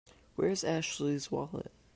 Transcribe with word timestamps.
Where's 0.35 0.63
Ashley's 0.63 1.31
wallet? 1.31 1.71